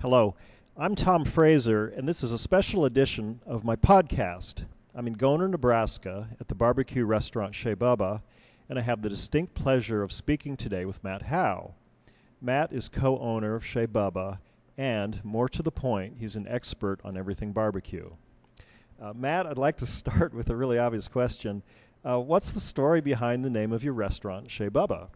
Hello, 0.00 0.36
I'm 0.76 0.94
Tom 0.94 1.24
Fraser, 1.24 1.88
and 1.88 2.06
this 2.06 2.22
is 2.22 2.30
a 2.30 2.38
special 2.38 2.84
edition 2.84 3.40
of 3.44 3.64
my 3.64 3.74
podcast. 3.74 4.64
I'm 4.94 5.08
in 5.08 5.16
Goehner, 5.16 5.50
Nebraska, 5.50 6.28
at 6.38 6.46
the 6.46 6.54
barbecue 6.54 7.04
restaurant 7.04 7.52
Chez 7.52 7.74
Bubba, 7.74 8.22
and 8.68 8.78
I 8.78 8.82
have 8.82 9.02
the 9.02 9.08
distinct 9.08 9.54
pleasure 9.54 10.04
of 10.04 10.12
speaking 10.12 10.56
today 10.56 10.84
with 10.84 11.02
Matt 11.02 11.22
Howe. 11.22 11.74
Matt 12.40 12.72
is 12.72 12.88
co 12.88 13.18
owner 13.18 13.56
of 13.56 13.66
Chez 13.66 13.88
Bubba, 13.88 14.38
and 14.76 15.20
more 15.24 15.48
to 15.48 15.64
the 15.64 15.72
point, 15.72 16.18
he's 16.20 16.36
an 16.36 16.46
expert 16.46 17.00
on 17.02 17.16
everything 17.16 17.50
barbecue. 17.50 18.08
Uh, 19.02 19.12
Matt, 19.16 19.46
I'd 19.48 19.58
like 19.58 19.78
to 19.78 19.86
start 20.00 20.32
with 20.32 20.48
a 20.48 20.54
really 20.54 20.78
obvious 20.78 21.08
question. 21.08 21.60
Uh, 22.04 22.20
what's 22.20 22.52
the 22.52 22.60
story 22.60 23.00
behind 23.00 23.44
the 23.44 23.50
name 23.50 23.72
of 23.72 23.82
your 23.82 23.94
restaurant, 23.94 24.48
Chez 24.48 24.70
Bubba? 24.70 25.08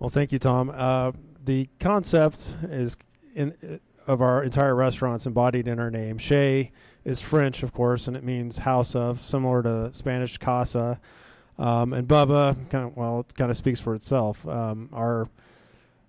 Well, 0.00 0.10
thank 0.10 0.32
you, 0.32 0.40
Tom. 0.40 0.68
Uh, 0.74 1.12
the 1.44 1.68
concept 1.78 2.56
is 2.64 2.96
in, 3.38 3.80
of 4.06 4.20
our 4.20 4.42
entire 4.42 4.74
restaurants 4.74 5.26
embodied 5.26 5.68
in 5.68 5.78
our 5.78 5.90
name. 5.90 6.18
Chez 6.18 6.72
is 7.04 7.20
French, 7.20 7.62
of 7.62 7.72
course, 7.72 8.08
and 8.08 8.16
it 8.16 8.24
means 8.24 8.58
house 8.58 8.94
of, 8.94 9.20
similar 9.20 9.62
to 9.62 9.92
Spanish 9.94 10.38
casa. 10.38 10.98
Um, 11.58 11.92
and 11.92 12.06
Bubba, 12.08 12.56
kind 12.70 12.86
of, 12.86 12.96
well, 12.96 13.20
it 13.20 13.34
kind 13.34 13.50
of 13.50 13.56
speaks 13.56 13.80
for 13.80 13.94
itself. 13.94 14.46
Um, 14.46 14.88
our 14.92 15.28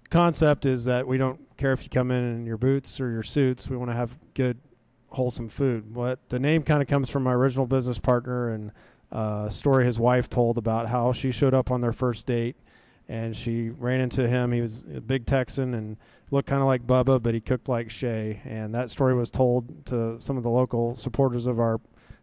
concept 0.10 0.66
is 0.66 0.86
that 0.86 1.08
we 1.08 1.18
don't 1.18 1.40
care 1.58 1.74
if 1.74 1.84
you 1.84 1.90
come 1.90 2.12
in 2.12 2.24
in 2.24 2.46
your 2.46 2.58
boots 2.58 3.00
or 3.00 3.12
your 3.12 3.24
suits. 3.24 3.70
We 3.70 3.78
want 3.78 3.92
to 3.92 3.96
have 3.96 4.18
good, 4.34 4.58
wholesome 5.10 5.50
food. 5.50 5.94
What 5.94 6.20
the 6.30 6.40
name 6.40 6.64
kind 6.64 6.82
of 6.82 6.88
comes 6.88 7.10
from 7.10 7.24
my 7.24 7.34
original 7.34 7.66
business 7.66 8.00
partner 8.00 8.50
and 8.50 8.72
uh, 9.12 9.50
story 9.50 9.86
his 9.86 10.00
wife 10.00 10.30
told 10.30 10.58
about 10.58 10.88
how 10.88 11.12
she 11.14 11.32
showed 11.32 11.54
up 11.54 11.72
on 11.72 11.82
their 11.82 11.94
first 11.94 12.26
date 12.26 12.56
and 13.10 13.36
she 13.36 13.72
ran 13.72 14.02
into 14.02 14.28
him. 14.28 14.52
He 14.52 14.62
was 14.62 14.86
a 14.96 15.02
big 15.02 15.26
Texan 15.26 15.74
and 15.74 15.98
looked 16.30 16.48
kind 16.48 16.62
of 16.62 16.68
like 16.68 16.86
Bubba, 16.86 17.22
but 17.22 17.34
he 17.34 17.42
cooked 17.42 17.68
like 17.68 17.90
Chez. 17.90 18.40
And 18.46 18.74
that 18.76 18.92
story 18.92 19.16
was 19.16 19.32
told 19.32 19.88
to 19.88 20.22
some 20.22 20.38
of 20.38 20.44
the 20.44 20.50
local 20.50 20.94
supporters 20.94 21.48
of 21.48 21.60
our 21.60 21.82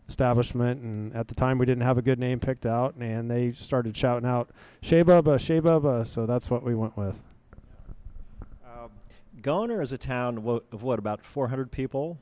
establishment. 0.09 0.81
And 0.81 1.13
at 1.13 1.27
the 1.27 1.35
time, 1.35 1.59
we 1.59 1.67
didn't 1.67 1.83
have 1.83 1.99
a 1.99 2.03
good 2.03 2.21
name 2.21 2.39
picked 2.39 2.67
out, 2.67 2.95
and 3.01 3.29
they 3.29 3.51
started 3.51 3.97
shouting 3.97 4.29
out 4.29 4.51
Chez 4.81 5.03
Bubba, 5.03 5.41
Chez 5.41 5.61
Bubba. 5.61 6.07
So 6.07 6.25
that's 6.25 6.49
what 6.49 6.63
we 6.63 6.77
went 6.77 6.97
with. 6.97 7.25
Um, 8.65 8.91
Goehner 9.41 9.83
is 9.83 9.91
a 9.91 9.99
town 9.99 10.39
of 10.39 10.85
what, 10.85 11.01
about 11.01 11.25
400 11.25 11.73
people? 11.73 12.17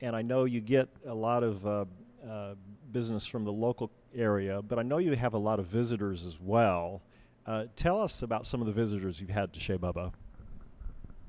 And 0.00 0.16
I 0.16 0.22
know 0.22 0.44
you 0.44 0.62
get 0.62 0.88
a 1.06 1.14
lot 1.14 1.42
of 1.42 1.66
uh, 1.66 1.84
uh, 2.26 2.54
business 2.92 3.26
from 3.26 3.44
the 3.44 3.52
local 3.52 3.90
area, 4.14 4.62
but 4.62 4.78
I 4.78 4.82
know 4.82 4.96
you 4.96 5.14
have 5.16 5.34
a 5.34 5.38
lot 5.38 5.58
of 5.58 5.66
visitors 5.66 6.24
as 6.24 6.40
well. 6.40 7.02
Uh, 7.46 7.66
tell 7.76 8.00
us 8.02 8.22
about 8.22 8.44
some 8.44 8.60
of 8.60 8.66
the 8.66 8.72
visitors 8.72 9.20
you've 9.20 9.30
had 9.30 9.52
to 9.52 9.60
Chez 9.60 9.78
Bubba. 9.78 10.12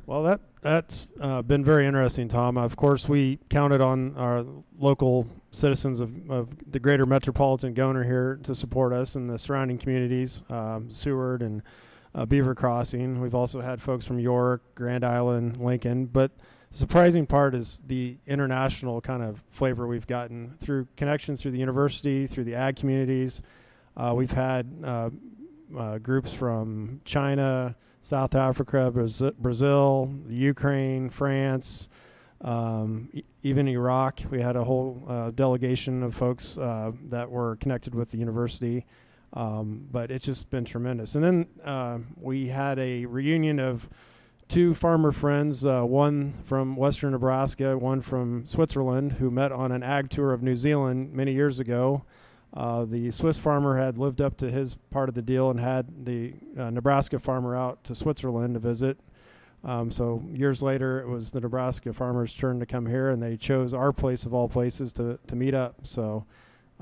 Well, 0.08 0.24
that 0.24 0.40
that's 0.62 1.08
uh, 1.20 1.42
been 1.42 1.66
very 1.66 1.86
interesting, 1.86 2.30
Tom. 2.30 2.58
Of 2.58 2.78
course, 2.78 3.10
we 3.10 3.40
counted 3.50 3.82
on 3.82 4.16
our 4.16 4.46
local 4.80 5.28
citizens 5.52 6.00
of, 6.00 6.32
of 6.32 6.50
the 6.72 6.80
greater 6.80 7.06
metropolitan 7.06 7.76
Goehner 7.76 8.06
here 8.06 8.40
to 8.44 8.56
support 8.56 8.94
us 8.94 9.16
and 9.16 9.30
the 9.30 9.38
surrounding 9.38 9.78
communities, 9.78 10.44
um, 10.50 10.90
Seward 10.90 11.42
and 11.42 11.62
uh, 12.16 12.26
Beaver 12.26 12.56
Crossing. 12.56 13.20
We've 13.20 13.36
also 13.36 13.60
had 13.60 13.82
folks 13.82 14.06
from 14.06 14.18
York, 14.18 14.64
Grand 14.76 15.04
Island, 15.04 15.58
Lincoln. 15.58 16.06
But 16.06 16.32
the 16.72 16.78
surprising 16.78 17.28
part 17.28 17.54
is 17.54 17.82
the 17.86 18.18
international 18.26 19.02
kind 19.02 19.22
of 19.22 19.44
flavor 19.50 19.88
we've 19.88 20.08
gotten 20.08 20.52
through 20.52 20.88
connections 20.96 21.42
through 21.42 21.52
the 21.52 21.60
university, 21.60 22.28
through 22.28 22.46
the 22.46 22.56
ag 22.56 22.78
communities. 22.78 23.42
Uh, 23.98 24.14
we've 24.16 24.32
had 24.32 24.72
uh, 25.76 25.98
groups 25.98 26.34
from 26.34 27.02
China, 27.06 27.76
South 28.02 28.36
Africa, 28.36 28.92
Brazil, 29.40 30.14
Ukraine, 30.30 31.10
France, 31.10 31.88
um, 32.42 33.10
e- 33.14 33.24
even 33.44 33.68
Iraq. 33.68 34.22
We 34.30 34.42
had 34.42 34.56
a 34.56 34.64
whole 34.64 35.04
uh, 35.08 35.32
delegation 35.32 36.04
of 36.04 36.14
folks 36.16 36.58
uh, 36.58 36.92
that 37.10 37.30
were 37.30 37.56
connected 37.58 37.96
with 37.96 38.12
the 38.12 38.18
university. 38.18 38.86
Um, 39.34 39.88
but 39.92 40.10
it's 40.10 40.26
just 40.26 40.50
been 40.50 40.64
tremendous. 40.64 41.16
And 41.16 41.24
then 41.24 41.48
uh, 41.64 42.00
we 42.16 42.48
had 42.48 42.80
a 42.80 43.06
reunion 43.06 43.60
of 43.60 43.90
two 44.48 44.74
farmer 44.74 45.12
friends, 45.12 45.66
uh, 45.66 45.82
one 45.84 46.34
from 46.46 46.76
western 46.78 47.12
Nebraska, 47.12 47.78
one 47.78 48.02
from 48.02 48.46
Switzerland, 48.46 49.14
who 49.14 49.30
met 49.30 49.52
on 49.52 49.72
an 49.72 49.84
ag 49.84 50.10
tour 50.10 50.32
of 50.32 50.42
New 50.42 50.56
Zealand 50.56 51.14
many 51.14 51.34
years 51.34 51.60
ago. 51.60 52.06
Uh, 52.58 52.86
the 52.86 53.12
Swiss 53.12 53.38
farmer 53.38 53.78
had 53.78 54.00
lived 54.00 54.20
up 54.20 54.36
to 54.38 54.50
his 54.50 54.74
part 54.90 55.10
of 55.10 55.16
the 55.16 55.22
deal 55.22 55.52
and 55.52 55.60
had 55.60 56.06
the 56.08 56.34
uh, 56.58 56.72
Nebraska 56.72 57.20
farmer 57.20 57.56
out 57.56 57.84
to 57.84 57.94
Switzerland 57.94 58.56
to 58.56 58.60
visit. 58.60 58.98
Um, 59.64 59.92
so 59.92 60.24
years 60.34 60.64
later, 60.64 61.00
it 61.00 61.08
was 61.08 61.30
the 61.30 61.40
Nebraska 61.40 61.94
farmer's 61.94 62.36
turn 62.36 62.60
to 62.60 62.66
come 62.66 62.88
here, 62.88 63.10
and 63.10 63.22
they 63.22 63.38
chose 63.38 63.76
our 63.76 63.94
place 63.94 64.26
of 64.26 64.34
all 64.34 64.50
places 64.50 64.92
to, 64.94 65.20
to 65.28 65.36
meet 65.36 65.54
up. 65.54 65.76
So 65.84 66.26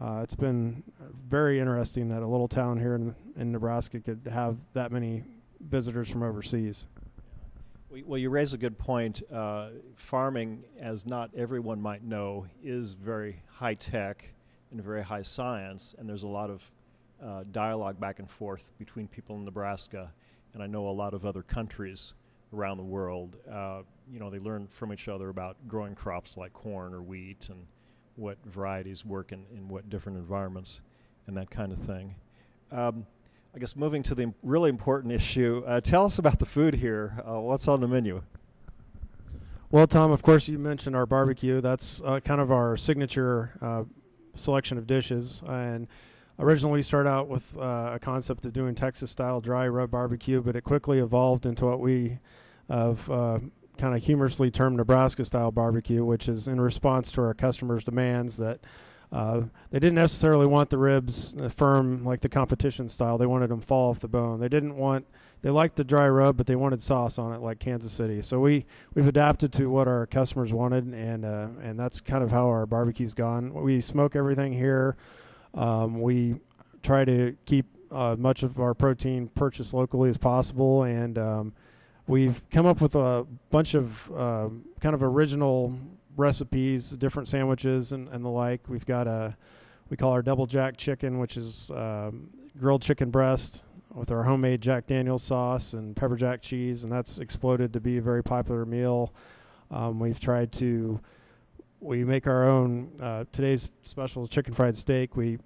uh, 0.01 0.21
it's 0.23 0.33
been 0.33 0.81
very 1.27 1.59
interesting 1.59 2.07
that 2.07 2.23
a 2.23 2.27
little 2.27 2.47
town 2.47 2.79
here 2.79 2.95
in, 2.95 3.13
in 3.35 3.51
Nebraska 3.51 3.99
could 3.99 4.21
have 4.31 4.55
that 4.71 4.93
many 4.93 5.23
visitors 5.59 6.09
from 6.09 6.23
overseas. 6.23 6.87
Well, 8.05 8.17
you 8.17 8.29
raise 8.29 8.53
a 8.53 8.57
good 8.57 8.77
point. 8.77 9.23
Uh, 9.29 9.71
farming, 9.97 10.63
as 10.79 11.05
not 11.05 11.31
everyone 11.35 11.81
might 11.81 12.03
know, 12.03 12.45
is 12.63 12.93
very 12.93 13.41
high 13.49 13.73
tech 13.73 14.34
and 14.71 14.81
very 14.83 15.03
high 15.03 15.21
science, 15.21 15.95
and 15.97 16.07
there's 16.07 16.23
a 16.23 16.27
lot 16.27 16.49
of 16.49 16.71
uh, 17.23 17.43
dialogue 17.51 17.99
back 17.99 18.19
and 18.19 18.29
forth 18.29 18.71
between 18.77 19.07
people 19.07 19.35
in 19.35 19.45
Nebraska, 19.45 20.11
and 20.53 20.61
I 20.61 20.67
know 20.67 20.89
a 20.89 20.91
lot 20.91 21.13
of 21.13 21.25
other 21.25 21.43
countries 21.43 22.13
around 22.53 22.77
the 22.77 22.83
world. 22.83 23.37
Uh, 23.51 23.81
you 24.11 24.19
know, 24.19 24.29
they 24.29 24.39
learn 24.39 24.67
from 24.67 24.93
each 24.93 25.07
other 25.07 25.29
about 25.29 25.57
growing 25.67 25.95
crops 25.95 26.37
like 26.37 26.53
corn 26.53 26.93
or 26.93 27.01
wheat 27.01 27.49
and 27.49 27.65
what 28.15 28.37
varieties 28.45 29.05
work 29.05 29.31
in, 29.31 29.45
in 29.53 29.67
what 29.67 29.89
different 29.89 30.17
environments 30.17 30.81
and 31.27 31.35
that 31.35 31.49
kind 31.49 31.71
of 31.71 31.79
thing. 31.79 32.15
Um, 32.71 33.05
I 33.55 33.59
guess 33.59 33.75
moving 33.75 34.03
to 34.03 34.15
the 34.15 34.33
really 34.43 34.69
important 34.69 35.13
issue, 35.13 35.63
uh, 35.65 35.79
tell 35.79 36.05
us 36.05 36.19
about 36.19 36.39
the 36.39 36.45
food 36.45 36.75
here. 36.75 37.23
Uh, 37.27 37.39
what's 37.39 37.67
on 37.67 37.79
the 37.79 37.87
menu? 37.87 38.21
Well, 39.71 39.87
Tom, 39.87 40.11
of 40.11 40.21
course, 40.21 40.47
you 40.47 40.59
mentioned 40.59 40.95
our 40.95 41.05
barbecue. 41.05 41.61
That's 41.61 42.01
uh, 42.03 42.19
kind 42.19 42.39
of 42.39 42.51
our 42.51 42.77
signature 42.77 43.51
uh, 43.61 43.83
selection 44.35 44.77
of 44.77 44.85
dishes. 44.87 45.43
And 45.47 45.87
originally, 46.39 46.75
we 46.75 46.83
started 46.83 47.09
out 47.09 47.27
with 47.27 47.57
uh, 47.57 47.91
a 47.93 47.99
concept 47.99 48.45
of 48.45 48.53
doing 48.53 48.75
Texas 48.75 49.11
style 49.11 49.41
dry 49.41 49.67
rub 49.67 49.91
barbecue, 49.91 50.41
but 50.41 50.55
it 50.55 50.61
quickly 50.61 50.99
evolved 50.99 51.45
into 51.45 51.65
what 51.65 51.79
we 51.79 52.19
have 52.69 53.09
uh, 53.09 53.39
kind 53.77 53.95
of 53.95 54.03
humorously 54.03 54.51
termed 54.51 54.77
Nebraska 54.77 55.25
style 55.25 55.51
barbecue, 55.51 56.03
which 56.03 56.27
is 56.27 56.47
in 56.47 56.61
response 56.61 57.11
to 57.13 57.21
our 57.21 57.33
customers' 57.33 57.83
demands 57.83 58.37
that. 58.37 58.59
Uh, 59.11 59.43
they 59.69 59.79
didn't 59.79 59.95
necessarily 59.95 60.47
want 60.47 60.71
the 60.71 60.77
ribs 60.77 61.35
uh, 61.35 61.47
firm 61.47 62.03
like 62.03 62.21
the 62.21 62.27
competition 62.27 62.89
style. 62.89 63.17
They 63.17 63.27
wanted 63.27 63.49
them 63.49 63.61
fall 63.61 63.91
off 63.91 63.99
the 63.99 64.07
bone. 64.07 64.39
They 64.39 64.49
didn't 64.49 64.75
want 64.75 65.05
they 65.45 65.51
liked 65.51 65.75
the 65.75 65.83
dry 65.83 66.09
rub, 66.09 66.37
but 66.37 66.47
they 66.47 66.55
wanted 66.55 66.81
sauce 66.81 67.19
on 67.19 67.31
it 67.31 67.39
like 67.39 67.59
Kansas 67.59 67.91
City. 67.91 68.19
So 68.23 68.39
we 68.39 68.65
we've 68.95 69.07
adapted 69.07 69.53
to 69.53 69.67
what 69.67 69.87
our 69.87 70.07
customers 70.07 70.51
wanted, 70.51 70.85
and 70.85 71.23
uh, 71.23 71.49
and 71.61 71.79
that's 71.79 72.01
kind 72.01 72.23
of 72.23 72.31
how 72.31 72.47
our 72.47 72.65
barbecue's 72.65 73.13
gone. 73.13 73.53
We 73.53 73.79
smoke 73.79 74.15
everything 74.15 74.53
here. 74.53 74.97
Um, 75.53 76.01
we 76.01 76.37
try 76.81 77.05
to 77.05 77.37
keep 77.45 77.67
uh, 77.91 78.15
much 78.17 78.41
of 78.41 78.59
our 78.59 78.73
protein 78.73 79.27
purchased 79.35 79.71
locally 79.71 80.09
as 80.09 80.17
possible, 80.17 80.81
and 80.81 81.15
um, 81.19 81.53
we've 82.07 82.41
come 82.49 82.65
up 82.65 82.81
with 82.81 82.95
a 82.95 83.27
bunch 83.51 83.75
of 83.75 84.11
uh, 84.13 84.49
kind 84.81 84.95
of 84.95 85.03
original 85.03 85.77
recipes, 86.17 86.89
different 86.89 87.27
sandwiches, 87.27 87.91
and, 87.91 88.09
and 88.09 88.25
the 88.25 88.29
like. 88.29 88.67
We've 88.67 88.87
got 88.87 89.05
a 89.05 89.37
we 89.91 89.95
call 89.95 90.11
our 90.11 90.23
double 90.23 90.47
jack 90.47 90.75
chicken, 90.75 91.19
which 91.19 91.37
is 91.37 91.69
um, 91.69 92.31
grilled 92.57 92.81
chicken 92.81 93.11
breast 93.11 93.61
with 93.95 94.11
our 94.11 94.23
homemade 94.23 94.61
Jack 94.61 94.87
Daniels 94.87 95.23
sauce 95.23 95.73
and 95.73 95.95
pepper 95.95 96.15
jack 96.15 96.41
cheese, 96.41 96.83
and 96.83 96.91
that's 96.91 97.17
exploded 97.17 97.73
to 97.73 97.79
be 97.79 97.97
a 97.97 98.01
very 98.01 98.23
popular 98.23 98.65
meal. 98.65 99.13
Um, 99.71 99.99
we've 99.99 100.19
tried 100.19 100.51
to 100.53 100.99
we 101.79 102.03
make 102.03 102.27
our 102.27 102.49
own 102.49 102.91
uh, 103.01 103.25
today's 103.31 103.69
special 103.83 104.27
chicken 104.27 104.53
fried 104.53 104.75
steak. 104.75 105.15
We 105.15 105.37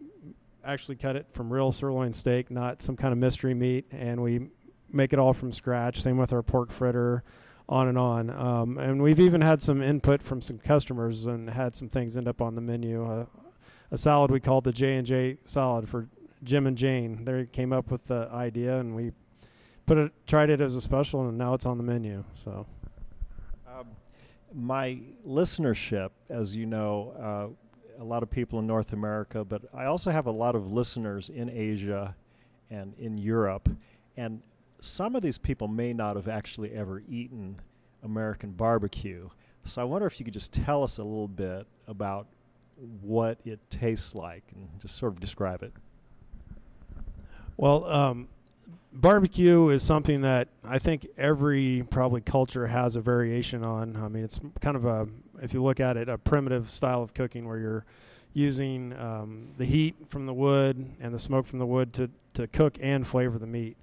actually 0.64 0.96
cut 0.96 1.16
it 1.16 1.28
from 1.34 1.52
real 1.52 1.72
sirloin 1.72 2.14
steak, 2.14 2.50
not 2.50 2.82
some 2.82 2.96
kind 2.96 3.12
of 3.12 3.18
mystery 3.18 3.54
meat, 3.54 3.86
and 3.92 4.22
we 4.22 4.50
make 4.92 5.14
it 5.14 5.20
all 5.20 5.34
from 5.34 5.52
scratch. 5.52 6.02
Same 6.02 6.18
with 6.18 6.32
our 6.32 6.42
pork 6.42 6.72
fritter, 6.72 7.24
on 7.68 7.88
and 7.88 7.98
on. 7.98 8.30
Um, 8.30 8.78
and 8.78 9.02
we've 9.02 9.20
even 9.20 9.42
had 9.42 9.62
some 9.62 9.82
input 9.82 10.22
from 10.24 10.42
some 10.42 10.58
customers 10.58 11.26
and 11.26 11.50
had 11.50 11.76
some 11.76 11.90
things 11.90 12.18
end 12.18 12.28
up 12.28 12.42
on 12.42 12.56
the 12.56 12.62
menu. 12.62 13.06
Uh, 13.06 13.26
a 13.92 13.98
salad 13.98 14.32
we 14.32 14.40
called 14.40 14.64
the 14.64 14.72
J 14.72 14.96
and 14.96 15.06
J 15.06 15.38
salad 15.46 15.90
for 15.90 16.08
Jim 16.44 16.68
and 16.68 16.78
Jane. 16.78 17.26
They 17.26 17.46
came 17.46 17.74
up 17.74 17.92
with 17.92 18.06
the 18.08 18.30
idea, 18.32 18.80
and 18.80 18.96
we 18.96 19.12
put 19.86 19.98
it, 19.98 20.12
tried 20.28 20.50
it 20.50 20.62
as 20.62 20.76
a 20.76 20.82
special, 20.82 21.28
and 21.28 21.38
now 21.38 21.54
it's 21.54 21.66
on 21.66 21.78
the 21.78 21.84
menu. 21.84 22.24
So, 22.34 22.66
um, 23.68 23.88
my 24.54 25.00
listenership, 25.28 26.12
as 26.30 26.56
you 26.56 26.66
know, 26.66 27.56
uh, 28.00 28.02
a 28.02 28.06
lot 28.06 28.24
of 28.24 28.30
people 28.30 28.60
in 28.60 28.68
North 28.68 28.94
America, 28.94 29.44
but 29.44 29.64
I 29.74 29.86
also 29.86 30.12
have 30.12 30.26
a 30.26 30.32
lot 30.32 30.56
of 30.56 30.72
listeners 30.72 31.30
in 31.30 31.50
Asia 31.50 32.16
and 32.70 32.94
in 32.98 33.18
Europe, 33.18 33.70
and 34.16 34.42
some 34.82 35.16
of 35.16 35.22
these 35.22 35.38
people 35.38 35.68
may 35.68 35.92
not 35.92 36.16
have 36.16 36.30
actually 36.30 36.72
ever 36.72 37.04
eaten 37.10 37.60
American 38.04 38.52
barbecue. 38.52 39.30
So 39.66 39.82
I 39.82 39.86
wonder 39.86 40.08
if 40.08 40.20
you 40.20 40.24
could 40.24 40.34
just 40.34 40.54
tell 40.54 40.84
us 40.84 40.98
a 41.00 41.04
little 41.04 41.28
bit 41.28 41.68
about 41.88 42.28
what 43.02 43.40
it 43.44 43.60
tastes 43.70 44.16
like 44.16 44.44
and 44.56 44.70
just 44.80 44.96
sort 44.96 45.12
of 45.14 45.20
describe 45.20 45.64
it. 45.64 45.74
Well, 47.60 47.84
um, 47.92 48.30
barbecue 48.94 49.68
is 49.68 49.84
something 49.84 50.22
that 50.22 50.48
I 50.64 50.80
think 50.80 51.06
every 51.18 51.86
probably 51.90 52.22
culture 52.22 52.68
has 52.68 52.96
a 52.96 53.02
variation 53.02 53.66
on. 53.66 53.98
I 53.98 54.08
mean, 54.08 54.24
it's 54.24 54.40
kind 54.62 54.78
of 54.78 54.86
a, 54.86 55.10
if 55.42 55.54
you 55.54 55.62
look 55.62 55.82
at 55.82 55.98
it, 55.98 56.08
a 56.08 56.18
primitive 56.18 56.72
style 56.72 57.04
of 57.04 57.14
cooking 57.14 57.46
where 57.46 57.58
you're 57.58 57.86
using 58.32 58.98
um, 58.98 59.50
the 59.58 59.66
heat 59.66 59.98
from 60.08 60.26
the 60.26 60.34
wood 60.34 60.90
and 61.02 61.14
the 61.14 61.20
smoke 61.20 61.46
from 61.46 61.60
the 61.60 61.66
wood 61.66 61.92
to, 61.96 62.10
to 62.36 62.48
cook 62.48 62.78
and 62.80 63.06
flavor 63.06 63.38
the 63.38 63.46
meat. 63.46 63.76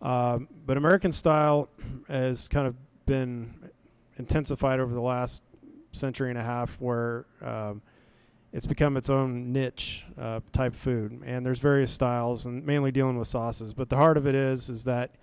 Um, 0.00 0.48
but 0.64 0.78
American 0.78 1.12
style 1.12 1.68
has 2.08 2.48
kind 2.48 2.66
of 2.66 2.76
been 3.04 3.52
intensified 4.16 4.80
over 4.80 4.94
the 4.94 5.02
last 5.02 5.42
century 5.92 6.30
and 6.30 6.38
a 6.38 6.42
half, 6.42 6.80
where 6.80 7.26
um, 7.42 7.82
it's 8.52 8.66
become 8.66 8.96
its 8.96 9.10
own 9.10 9.52
niche 9.52 10.04
uh, 10.18 10.40
type 10.52 10.74
food. 10.74 11.22
And 11.24 11.44
there's 11.44 11.58
various 11.58 11.92
styles, 11.92 12.46
and 12.46 12.64
mainly 12.64 12.90
dealing 12.90 13.18
with 13.18 13.28
sauces. 13.28 13.74
But 13.74 13.88
the 13.88 13.96
heart 13.96 14.16
of 14.16 14.26
it 14.26 14.34
is 14.34 14.68
is 14.68 14.84
that 14.84 15.16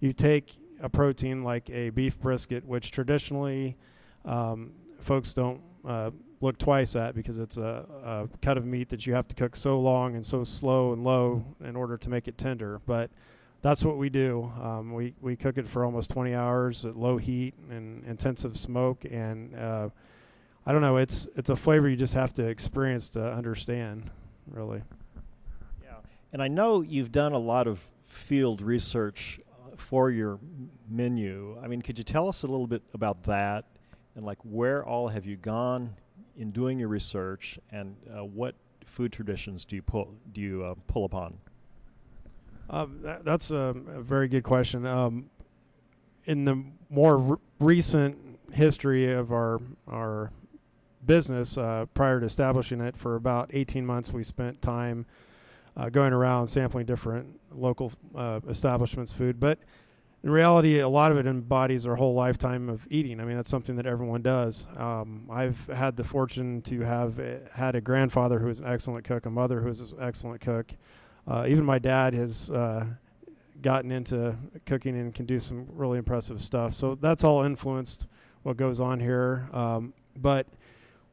you 0.00 0.12
take 0.12 0.56
a 0.80 0.88
protein 0.88 1.44
like 1.44 1.68
a 1.70 1.90
beef 1.90 2.18
brisket, 2.18 2.64
which 2.64 2.90
traditionally 2.90 3.76
um, 4.24 4.72
folks 4.98 5.32
don't 5.32 5.60
uh, 5.84 6.10
look 6.40 6.58
twice 6.58 6.96
at 6.96 7.14
because 7.14 7.38
it's 7.38 7.58
a, 7.58 7.84
a, 8.02 8.38
cut 8.40 8.56
of 8.56 8.64
meat 8.64 8.88
that 8.88 9.06
you 9.06 9.14
have 9.14 9.28
to 9.28 9.34
cook 9.34 9.54
so 9.54 9.78
long 9.78 10.14
and 10.14 10.24
so 10.24 10.42
slow 10.42 10.92
and 10.92 11.04
low 11.04 11.44
in 11.62 11.76
order 11.76 11.98
to 11.98 12.08
make 12.08 12.28
it 12.28 12.38
tender. 12.38 12.80
But 12.86 13.10
that's 13.62 13.84
what 13.84 13.98
we 13.98 14.08
do. 14.08 14.50
Um, 14.60 14.94
we 14.94 15.14
we 15.20 15.36
cook 15.36 15.58
it 15.58 15.68
for 15.68 15.84
almost 15.84 16.10
20 16.10 16.34
hours 16.34 16.84
at 16.84 16.96
low 16.96 17.18
heat 17.18 17.54
and 17.68 18.04
intensive 18.04 18.56
smoke, 18.56 19.04
and 19.04 19.54
uh, 19.54 19.88
I 20.66 20.72
don't 20.72 20.82
know. 20.82 20.98
It's 20.98 21.26
it's 21.36 21.50
a 21.50 21.56
flavor 21.56 21.88
you 21.88 21.96
just 21.96 22.14
have 22.14 22.32
to 22.34 22.46
experience 22.46 23.08
to 23.10 23.32
understand, 23.32 24.10
really. 24.50 24.82
Yeah, 25.82 25.94
and 26.32 26.42
I 26.42 26.48
know 26.48 26.82
you've 26.82 27.12
done 27.12 27.32
a 27.32 27.38
lot 27.38 27.66
of 27.66 27.86
field 28.06 28.60
research 28.60 29.40
uh, 29.50 29.76
for 29.76 30.10
your 30.10 30.38
menu. 30.88 31.58
I 31.62 31.66
mean, 31.66 31.80
could 31.80 31.96
you 31.96 32.04
tell 32.04 32.28
us 32.28 32.42
a 32.42 32.46
little 32.46 32.66
bit 32.66 32.82
about 32.92 33.24
that, 33.24 33.64
and 34.14 34.24
like 34.24 34.38
where 34.42 34.84
all 34.84 35.08
have 35.08 35.24
you 35.24 35.36
gone 35.36 35.94
in 36.36 36.50
doing 36.50 36.78
your 36.78 36.88
research, 36.88 37.58
and 37.70 37.96
uh, 38.14 38.24
what 38.24 38.54
food 38.84 39.12
traditions 39.12 39.64
do 39.64 39.76
you 39.76 39.82
pull 39.82 40.14
do 40.32 40.40
you 40.40 40.64
uh, 40.64 40.74
pull 40.86 41.04
upon? 41.04 41.38
Um, 42.68 43.00
that, 43.02 43.24
that's 43.24 43.50
a, 43.50 43.74
a, 43.88 44.00
very 44.00 44.28
good 44.28 44.44
question. 44.44 44.86
Um, 44.86 45.30
in 46.24 46.44
the 46.44 46.62
more 46.88 47.40
recent 47.58 48.38
history 48.52 49.12
of 49.12 49.32
our 49.32 49.60
our 49.88 50.30
business, 51.04 51.56
uh, 51.56 51.86
prior 51.94 52.20
to 52.20 52.26
establishing 52.26 52.80
it, 52.80 52.96
for 52.96 53.16
about 53.16 53.50
18 53.52 53.84
months, 53.84 54.12
we 54.12 54.22
spent 54.22 54.60
time 54.62 55.06
uh, 55.76 55.88
going 55.88 56.12
around 56.12 56.46
sampling 56.46 56.86
different 56.86 57.40
local 57.52 57.92
uh, 58.14 58.40
establishments' 58.48 59.12
food. 59.12 59.40
But 59.40 59.58
in 60.22 60.30
reality, 60.30 60.78
a 60.80 60.88
lot 60.88 61.10
of 61.10 61.18
it 61.18 61.26
embodies 61.26 61.86
our 61.86 61.96
whole 61.96 62.14
lifetime 62.14 62.68
of 62.68 62.86
eating. 62.90 63.20
I 63.20 63.24
mean, 63.24 63.36
that's 63.36 63.48
something 63.48 63.76
that 63.76 63.86
everyone 63.86 64.20
does. 64.20 64.66
Um, 64.76 65.28
I've 65.30 65.66
had 65.66 65.96
the 65.96 66.04
fortune 66.04 66.60
to 66.62 66.80
have 66.80 67.18
uh, 67.18 67.36
had 67.54 67.74
a 67.74 67.80
grandfather 67.80 68.38
who 68.38 68.46
was 68.46 68.60
an 68.60 68.66
excellent 68.66 69.04
cook, 69.04 69.24
a 69.24 69.30
mother 69.30 69.60
who 69.60 69.68
was 69.68 69.92
an 69.92 69.98
excellent 70.02 70.40
cook. 70.42 70.72
Uh, 71.26 71.46
even 71.48 71.64
my 71.64 71.78
dad 71.78 72.12
has 72.12 72.50
uh, 72.50 72.86
gotten 73.62 73.90
into 73.90 74.36
cooking 74.66 74.98
and 74.98 75.14
can 75.14 75.26
do 75.26 75.38
some 75.38 75.66
really 75.70 75.98
impressive 75.98 76.42
stuff. 76.42 76.74
So 76.74 76.96
that's 76.96 77.24
all 77.24 77.42
influenced 77.42 78.06
what 78.42 78.56
goes 78.56 78.80
on 78.80 79.00
here. 79.00 79.48
Um, 79.52 79.94
but 80.16 80.46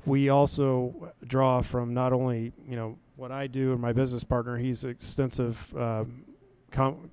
we 0.06 0.30
also 0.30 1.12
draw 1.26 1.62
from 1.62 1.94
not 1.94 2.14
only 2.14 2.54
you 2.68 2.76
know 2.76 2.98
what 3.16 3.32
I 3.32 3.48
do 3.48 3.74
and 3.74 3.82
my 3.82 3.94
business 3.94 4.24
partner. 4.24 4.58
He's 4.58 4.84
extensive. 4.84 5.76
Um, 5.76 6.24
com- 6.72 7.10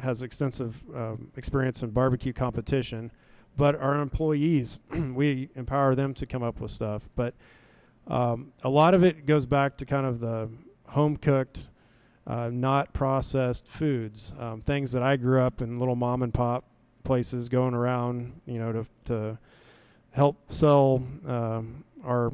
has 0.00 0.22
extensive 0.22 0.82
um, 0.94 1.30
experience 1.36 1.82
in 1.82 1.90
barbecue 1.90 2.32
competition, 2.32 3.12
but 3.56 3.76
our 3.76 4.00
employees, 4.00 4.78
we 4.90 5.50
empower 5.54 5.94
them 5.94 6.14
to 6.14 6.26
come 6.26 6.42
up 6.42 6.60
with 6.60 6.70
stuff. 6.70 7.08
But 7.14 7.34
um, 8.06 8.52
a 8.62 8.68
lot 8.68 8.94
of 8.94 9.04
it 9.04 9.26
goes 9.26 9.46
back 9.46 9.76
to 9.78 9.86
kind 9.86 10.06
of 10.06 10.20
the 10.20 10.50
home 10.88 11.16
cooked, 11.16 11.70
uh, 12.26 12.50
not 12.52 12.92
processed 12.92 13.68
foods, 13.68 14.34
um, 14.38 14.60
things 14.60 14.92
that 14.92 15.02
I 15.02 15.16
grew 15.16 15.40
up 15.40 15.60
in 15.60 15.78
little 15.78 15.96
mom 15.96 16.22
and 16.22 16.32
pop 16.32 16.64
places 17.04 17.48
going 17.48 17.74
around, 17.74 18.40
you 18.46 18.58
know, 18.58 18.72
to 18.72 18.86
to 19.04 19.38
help 20.10 20.52
sell 20.52 21.02
um, 21.26 21.83
our 22.04 22.30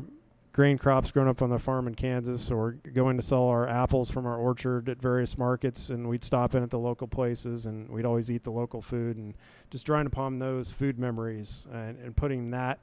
grain 0.53 0.77
crops 0.77 1.13
grown 1.13 1.29
up 1.29 1.43
on 1.43 1.51
the 1.51 1.59
farm 1.59 1.87
in 1.87 1.95
Kansas, 1.95 2.51
or 2.51 2.73
going 2.73 3.17
to 3.17 3.23
sell 3.23 3.45
our 3.45 3.69
apples 3.69 4.11
from 4.11 4.27
our 4.27 4.37
orchard 4.37 4.89
at 4.89 5.01
various 5.01 5.39
markets, 5.39 5.91
and 5.91 6.09
we'd 6.09 6.25
stop 6.25 6.55
in 6.55 6.63
at 6.63 6.71
the 6.71 6.79
local 6.79 7.07
places, 7.07 7.67
and 7.67 7.89
we'd 7.89 8.05
always 8.05 8.31
eat 8.31 8.43
the 8.43 8.51
local 8.51 8.83
food, 8.83 9.17
and 9.17 9.35
just 9.71 9.87
drawing 9.87 10.07
upon 10.07 10.39
those 10.39 10.71
food 10.71 10.99
memories 10.99 11.67
and, 11.73 11.99
and 11.99 12.17
putting 12.17 12.51
that 12.51 12.81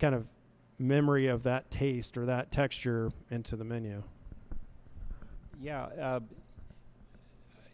kind 0.00 0.14
of 0.14 0.26
memory 0.78 1.28
of 1.28 1.44
that 1.44 1.70
taste 1.70 2.18
or 2.18 2.26
that 2.26 2.50
texture 2.50 3.10
into 3.30 3.54
the 3.56 3.64
menu. 3.64 4.02
Yeah. 5.60 5.84
Uh, 5.84 6.20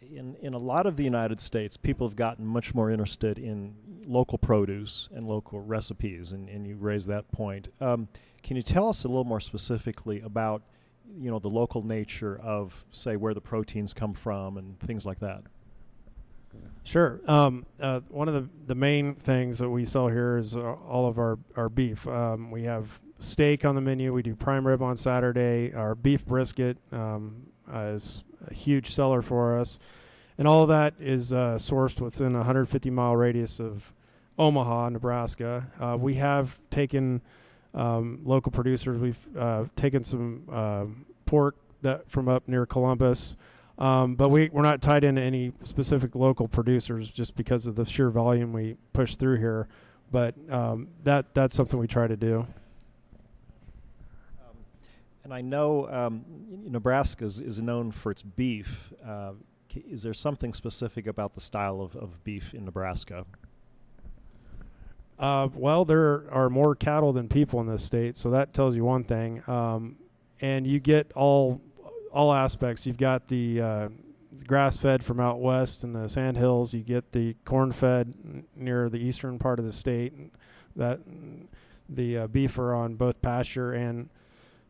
in, 0.01 0.35
in 0.41 0.53
a 0.53 0.57
lot 0.57 0.85
of 0.85 0.95
the 0.97 1.03
United 1.03 1.39
States, 1.39 1.77
people 1.77 2.07
have 2.07 2.15
gotten 2.15 2.45
much 2.45 2.75
more 2.75 2.91
interested 2.91 3.37
in 3.37 3.73
local 4.05 4.37
produce 4.37 5.09
and 5.13 5.27
local 5.27 5.61
recipes, 5.61 6.31
and, 6.31 6.49
and 6.49 6.67
you 6.67 6.75
raise 6.75 7.05
that 7.07 7.31
point. 7.31 7.69
Um, 7.79 8.07
can 8.43 8.55
you 8.57 8.63
tell 8.63 8.89
us 8.89 9.03
a 9.03 9.07
little 9.07 9.23
more 9.23 9.39
specifically 9.39 10.21
about 10.21 10.63
you 11.19 11.29
know 11.29 11.39
the 11.39 11.49
local 11.49 11.85
nature 11.85 12.39
of 12.41 12.85
say 12.91 13.15
where 13.15 13.33
the 13.33 13.41
proteins 13.41 13.93
come 13.93 14.13
from 14.13 14.57
and 14.57 14.79
things 14.79 15.05
like 15.05 15.19
that? 15.19 15.43
Sure. 16.83 17.21
Um, 17.27 17.65
uh, 17.79 17.99
one 18.09 18.27
of 18.27 18.33
the, 18.33 18.49
the 18.65 18.75
main 18.75 19.15
things 19.15 19.59
that 19.59 19.69
we 19.69 19.85
sell 19.85 20.07
here 20.07 20.37
is 20.37 20.55
uh, 20.55 20.59
all 20.59 21.07
of 21.07 21.19
our, 21.19 21.37
our 21.55 21.69
beef. 21.69 22.07
Um, 22.07 22.49
we 22.49 22.63
have 22.63 22.99
steak 23.19 23.65
on 23.65 23.75
the 23.75 23.81
menu. 23.81 24.11
We 24.13 24.23
do 24.23 24.35
prime 24.35 24.65
rib 24.65 24.81
on 24.81 24.97
Saturday. 24.97 25.73
Our 25.73 25.93
beef 25.93 26.25
brisket 26.25 26.77
um, 26.91 27.45
uh, 27.71 27.93
is 27.93 28.23
a 28.47 28.53
huge 28.53 28.93
seller 28.93 29.21
for 29.21 29.59
us. 29.59 29.77
And 30.37 30.47
all 30.47 30.65
that 30.67 30.93
is 30.99 31.33
uh, 31.33 31.55
sourced 31.55 31.99
within 31.99 32.33
a 32.33 32.39
150 32.39 32.89
mile 32.89 33.15
radius 33.15 33.59
of 33.59 33.93
Omaha, 34.37 34.89
Nebraska. 34.89 35.67
Uh, 35.79 35.97
we 35.99 36.15
have 36.15 36.57
taken 36.69 37.21
um, 37.73 38.19
local 38.23 38.51
producers. 38.51 38.99
We've 38.99 39.37
uh, 39.37 39.65
taken 39.75 40.03
some 40.03 40.43
uh, 40.51 40.85
pork 41.25 41.55
that 41.81 42.09
from 42.09 42.27
up 42.27 42.47
near 42.47 42.65
Columbus, 42.65 43.35
um, 43.77 44.15
but 44.15 44.29
we 44.29 44.49
we're 44.49 44.61
not 44.61 44.81
tied 44.81 45.03
into 45.03 45.21
any 45.21 45.53
specific 45.63 46.15
local 46.15 46.47
producers 46.47 47.09
just 47.09 47.35
because 47.35 47.67
of 47.67 47.75
the 47.75 47.85
sheer 47.85 48.09
volume 48.09 48.53
we 48.53 48.77
push 48.93 49.15
through 49.15 49.37
here. 49.37 49.67
But 50.11 50.35
um, 50.49 50.89
that 51.03 51.33
that's 51.33 51.55
something 51.55 51.79
we 51.79 51.87
try 51.87 52.07
to 52.07 52.17
do. 52.17 52.45
Um, 54.39 54.57
and 55.23 55.33
I 55.33 55.41
know 55.41 55.87
um, 55.89 56.25
Nebraska 56.49 57.23
is, 57.23 57.39
is, 57.39 57.61
known 57.61 57.91
for 57.91 58.11
its 58.11 58.21
beef. 58.21 58.91
Uh, 59.05 59.31
is 59.75 60.03
there 60.03 60.13
something 60.13 60.53
specific 60.53 61.07
about 61.07 61.35
the 61.35 61.41
style 61.41 61.81
of, 61.81 61.95
of 61.95 62.23
beef 62.23 62.53
in 62.53 62.65
Nebraska? 62.65 63.25
Uh, 65.19 65.49
well, 65.53 65.85
there 65.85 66.25
are 66.31 66.49
more 66.49 66.75
cattle 66.75 67.13
than 67.13 67.27
people 67.27 67.59
in 67.61 67.67
this 67.67 67.83
state, 67.83 68.17
so 68.17 68.31
that 68.31 68.53
tells 68.53 68.75
you 68.75 68.83
one 68.83 69.03
thing. 69.03 69.43
Um, 69.47 69.97
and 70.41 70.65
you 70.65 70.79
get 70.79 71.11
all 71.13 71.61
all 72.11 72.33
aspects. 72.33 72.85
You've 72.85 72.97
got 72.97 73.27
the 73.27 73.61
uh, 73.61 73.89
grass 74.47 74.77
fed 74.77 75.03
from 75.03 75.19
out 75.19 75.39
west 75.39 75.83
in 75.83 75.93
the 75.93 76.09
sand 76.09 76.37
hills. 76.37 76.73
You 76.73 76.81
get 76.81 77.11
the 77.11 77.35
corn 77.45 77.71
fed 77.71 78.43
near 78.55 78.89
the 78.89 78.97
eastern 78.97 79.39
part 79.39 79.59
of 79.59 79.65
the 79.65 79.71
state. 79.71 80.13
That 80.75 80.99
the 81.87 82.17
uh, 82.17 82.27
beef 82.27 82.57
are 82.57 82.73
on 82.73 82.95
both 82.95 83.21
pasture 83.21 83.73
and 83.73 84.09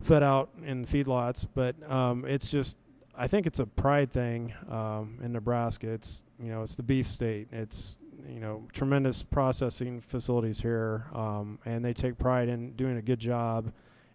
fed 0.01 0.23
out 0.23 0.49
in 0.63 0.85
feedlots. 0.85 1.47
But 1.53 1.75
um, 1.89 2.25
it's 2.25 2.51
just, 2.51 2.77
I 3.15 3.27
think 3.27 3.45
it's 3.45 3.59
a 3.59 3.65
pride 3.65 4.11
thing 4.11 4.53
um, 4.69 5.19
in 5.23 5.33
Nebraska. 5.33 5.89
It's 5.89 6.23
you 6.39 6.49
know 6.49 6.63
it's 6.63 6.75
the 6.75 6.83
beef 6.83 7.09
state. 7.11 7.47
It's 7.51 7.97
you 8.27 8.39
know 8.39 8.67
tremendous 8.73 9.23
processing 9.23 10.01
facilities 10.01 10.61
here, 10.61 11.07
um, 11.13 11.59
and 11.65 11.83
they 11.83 11.93
take 11.93 12.17
pride 12.17 12.49
in 12.49 12.73
doing 12.73 12.97
a 12.97 13.01
good 13.01 13.19
job. 13.19 13.71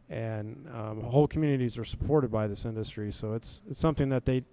And 0.09 0.69
um, 0.73 1.03
whole 1.03 1.27
communities 1.27 1.77
are 1.79 1.85
supported 1.85 2.31
by 2.31 2.47
this 2.47 2.65
industry, 2.65 3.11
so 3.11 3.35
it's 3.35 3.63
it's 3.69 3.79
something 3.79 4.09
that 4.11 4.25
they 4.25 4.45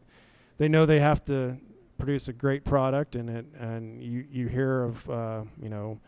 they 0.58 0.68
know 0.68 0.86
they 0.86 1.00
have 1.00 1.24
to 1.26 1.58
produce 1.98 2.28
a 2.28 2.34
great 2.34 2.66
product, 2.66 3.16
and 3.16 3.30
it 3.30 3.46
and 3.60 4.02
you 4.02 4.26
you 4.30 4.48
hear 4.48 4.84
of 4.84 5.10
uh, 5.10 5.44
you 5.62 5.70
know 5.70 6.00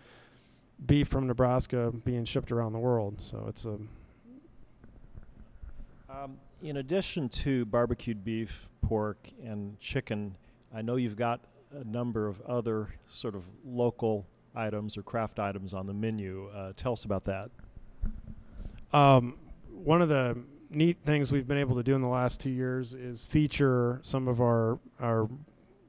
beef 0.86 1.08
from 1.08 1.28
Nebraska 1.28 1.94
being 2.04 2.26
shipped 2.26 2.52
around 2.52 2.74
the 2.74 2.80
world, 2.80 3.22
so 3.22 3.46
it's 3.48 3.66
a 3.66 3.78
um, 6.16 6.38
in 6.62 6.78
addition 6.78 7.30
to 7.30 7.66
barbecued 7.66 8.24
beef, 8.24 8.70
pork, 8.82 9.18
and 9.44 9.80
chicken, 9.80 10.36
I 10.74 10.82
know 10.82 10.96
you've 10.96 11.16
got 11.16 11.42
a 11.72 11.84
number 11.84 12.28
of 12.28 12.42
other 12.42 12.90
sort 13.08 13.36
of 13.36 13.44
local 13.66 14.26
items 14.56 14.98
or 14.98 15.04
craft 15.04 15.40
items 15.40 15.74
on 15.74 15.88
the 15.88 15.94
menu. 15.94 16.50
Uh, 16.56 16.74
tell 16.76 16.94
us 16.94 17.06
about 17.06 17.26
that. 17.26 17.50
Um, 18.94 19.38
one 19.70 20.02
of 20.02 20.10
the 20.10 20.38
neat 20.70 20.98
things 21.06 21.32
we've 21.32 21.48
been 21.48 21.58
able 21.58 21.76
to 21.76 21.84
do 21.84 21.96
in 21.96 22.02
the 22.02 22.08
last 22.08 22.40
two 22.40 22.50
years 22.50 22.94
is 22.94 23.24
feature 23.24 24.00
some 24.02 24.28
of 24.28 24.42
our 24.42 24.80
our 25.00 25.30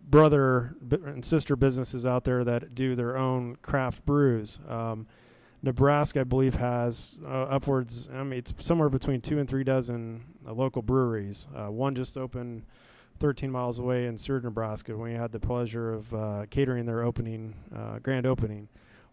brother 0.09 0.77
and 0.91 1.25
sister 1.25 1.57
businesses 1.57 2.07
out 2.07 2.25
there 2.25 2.45
that 2.45 2.75
do 2.75 2.95
their 2.95 3.17
own 3.17 3.57
craft 3.63 4.05
brews. 4.07 4.61
Um, 4.69 5.07
Nebraska, 5.67 6.21
I 6.21 6.25
believe, 6.25 6.55
has 6.55 7.19
uh, 7.27 7.43
upwards. 7.43 8.09
I 8.15 8.23
mean, 8.23 8.39
it's 8.39 8.55
somewhere 8.61 8.89
between 8.89 9.21
two 9.21 9.41
and 9.41 9.49
three 9.49 9.65
dozen 9.65 10.23
uh, 10.47 10.53
local 10.53 10.81
breweries. 10.81 11.49
Uh, 11.55 11.73
one 11.73 11.97
just 11.97 12.17
opened 12.17 12.65
13 13.19 13.51
miles 13.51 13.81
away 13.81 14.07
in 14.07 14.17
Seward, 14.17 14.45
Nebraska. 14.45 14.97
We 14.97 15.15
had 15.15 15.33
the 15.33 15.41
pleasure 15.41 15.93
of 15.93 16.15
uh, 16.15 16.47
catering 16.51 16.87
their 16.87 17.03
opening, 17.03 17.57
uh, 17.75 17.99
grand 17.99 18.27
opening. 18.27 18.69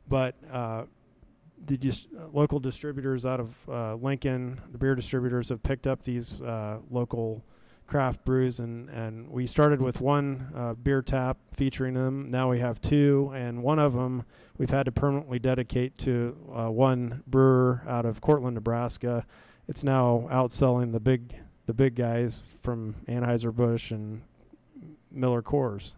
But 0.08 0.36
uh, 0.52 0.84
the 1.66 1.76
dis- 1.76 2.08
local 2.32 2.60
distributors 2.60 3.26
out 3.26 3.40
of 3.40 4.02
Lincoln, 4.04 4.62
the 4.72 4.78
beer 4.78 4.94
distributors, 4.94 5.50
have 5.50 5.64
picked 5.64 5.88
up 5.88 6.04
these 6.04 6.40
local 6.40 7.44
craft 7.88 8.26
brews, 8.26 8.60
and, 8.60 8.90
and 8.90 9.30
we 9.30 9.46
started 9.46 9.82
with 9.82 10.02
one 10.02 10.52
uh, 10.56 10.74
beer 10.74 11.02
tap 11.02 11.38
featuring 11.54 11.94
them. 11.94 12.30
Now 12.30 12.50
we 12.50 12.60
have 12.60 12.82
two, 12.82 13.32
and 13.36 13.64
one 13.64 13.80
of 13.80 13.94
them 13.94 14.26
we've 14.58 14.70
had 14.70 14.86
to 14.86 14.92
permanently 14.92 15.40
dedicate 15.40 15.98
to 16.00 16.36
uh, 16.54 16.72
one 16.72 17.24
brewer 17.28 17.84
out 17.88 18.06
of 18.06 18.22
Cortland, 18.22 18.56
Nebraska. 18.56 19.26
It's 19.68 19.84
now 19.84 20.28
outselling 20.32 20.92
the 20.92 21.00
big 21.00 21.36
the 21.66 21.74
big 21.74 21.96
guys 21.96 22.44
from 22.62 22.96
Anheuser 23.08 23.54
Busch 23.54 23.92
and 23.92 24.22
Miller 25.10 25.42
Coors. 25.42 25.94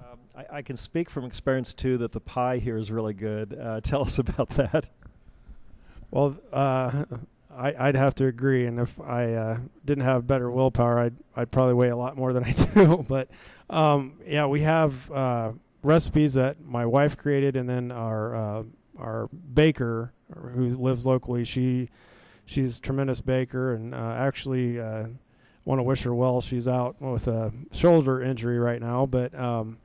Um, 0.00 0.18
I, 0.34 0.56
I, 0.56 0.62
can 0.62 0.78
speak 0.78 1.10
from 1.10 1.26
experience 1.26 1.74
too 1.74 1.98
that 1.98 2.12
the 2.12 2.20
pie 2.20 2.56
here 2.56 2.78
is 2.78 2.90
really 2.90 3.12
good. 3.12 3.58
Uh, 3.60 3.80
tell 3.82 4.00
us 4.00 4.18
about 4.18 4.48
that. 4.50 4.88
Well, 6.10 6.36
uh, 6.52 7.04
I, 7.60 7.86
would 7.86 7.96
have 7.96 8.14
to 8.16 8.26
agree. 8.26 8.66
And 8.66 8.80
if 8.80 8.98
I 9.00 9.34
uh, 9.34 9.58
didn't 9.84 10.04
have 10.04 10.26
better 10.26 10.50
willpower, 10.50 10.98
I'd 10.98 11.16
I'd 11.36 11.50
probably 11.50 11.74
weigh 11.74 11.90
a 11.90 11.96
lot 11.96 12.16
more 12.16 12.32
than 12.32 12.44
I 12.44 12.52
do. 12.74 13.04
but 13.08 13.28
um, 13.68 14.14
yeah, 14.24 14.46
we 14.46 14.62
have 14.62 15.10
uh, 15.10 15.52
recipes 15.82 16.34
that 16.34 16.60
my 16.60 16.86
wife 16.86 17.16
created, 17.16 17.56
and 17.56 17.68
then 17.68 17.92
our 17.92 18.34
uh, 18.34 18.62
our 18.98 19.28
baker 19.28 20.12
who 20.34 20.70
lives 20.76 21.04
locally. 21.06 21.44
She 21.44 21.88
she's 22.46 22.78
a 22.78 22.80
tremendous 22.80 23.20
baker, 23.20 23.74
and 23.74 23.94
uh, 23.94 24.14
actually 24.16 24.80
uh, 24.80 25.08
want 25.64 25.78
to 25.78 25.82
wish 25.82 26.02
her 26.04 26.14
well. 26.14 26.40
She's 26.40 26.66
out 26.66 27.00
with 27.00 27.28
a 27.28 27.52
shoulder 27.72 28.22
injury 28.22 28.58
right 28.58 28.80
now, 28.80 29.06
but 29.06 29.34
um, 29.38 29.78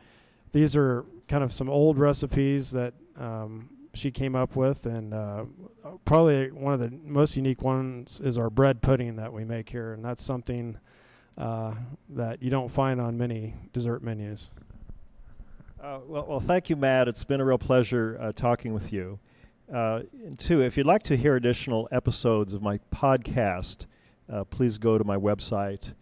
these 0.51 0.75
are 0.75 1.05
kind 1.27 1.43
of 1.43 1.51
some 1.51 1.69
old 1.69 1.97
recipes 1.97 2.71
that 2.71 2.93
um, 3.17 3.69
she 3.95 4.11
came 4.11 4.35
up 4.35 4.55
with, 4.55 4.85
and 4.85 5.13
uh, 5.13 5.45
probably 6.05 6.51
one 6.51 6.73
of 6.73 6.79
the 6.79 6.91
most 7.03 7.35
unique 7.35 7.61
ones 7.61 8.21
is 8.23 8.37
our 8.37 8.49
bread 8.49 8.81
pudding 8.81 9.15
that 9.15 9.33
we 9.33 9.43
make 9.43 9.69
here, 9.69 9.93
and 9.93 10.03
that's 10.03 10.23
something 10.23 10.77
uh, 11.37 11.73
that 12.09 12.41
you 12.41 12.49
don't 12.49 12.69
find 12.69 13.01
on 13.01 13.17
many 13.17 13.55
dessert 13.73 14.03
menus. 14.03 14.51
Uh, 15.81 15.99
well, 16.07 16.25
well, 16.27 16.39
thank 16.39 16.69
you, 16.69 16.75
Matt. 16.75 17.07
It's 17.07 17.23
been 17.23 17.39
a 17.39 17.45
real 17.45 17.57
pleasure 17.57 18.17
uh, 18.19 18.31
talking 18.31 18.73
with 18.73 18.91
you. 18.91 19.19
Uh, 19.71 20.01
and 20.25 20.37
two, 20.37 20.61
if 20.61 20.77
you'd 20.77 20.85
like 20.85 21.03
to 21.03 21.17
hear 21.17 21.35
additional 21.35 21.87
episodes 21.91 22.53
of 22.53 22.61
my 22.61 22.79
podcast, 22.93 23.85
uh, 24.31 24.43
please 24.43 24.77
go 24.77 24.97
to 24.97 25.03
my 25.03 25.17
website 25.17 25.93